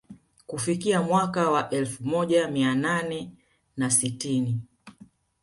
Kufikia 0.47 1.01
mwaka 1.03 1.51
wa 1.51 1.69
elfu 1.69 2.03
moja 2.05 2.47
mia 2.47 2.75
nane 2.75 3.31
na 3.77 3.89
sitini 3.91 4.61